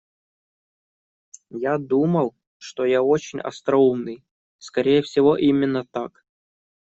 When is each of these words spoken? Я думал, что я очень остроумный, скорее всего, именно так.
Я 1.51 1.77
думал, 1.77 2.33
что 2.57 2.85
я 2.85 3.03
очень 3.03 3.39
остроумный, 3.39 4.23
скорее 4.57 5.03
всего, 5.03 5.37
именно 5.37 5.85
так. 5.85 6.25